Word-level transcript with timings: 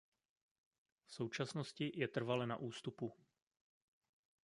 V 1.05 1.13
současnosti 1.13 1.91
je 1.95 2.07
trvale 2.07 2.47
na 2.47 2.57
ústupu. 2.57 3.13